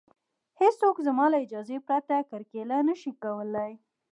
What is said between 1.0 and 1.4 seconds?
زما له